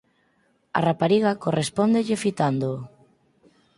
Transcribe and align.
A 0.77 0.79
rapariga 0.87 1.39
correspóndelle 1.43 2.21
fitándoo. 2.23 2.79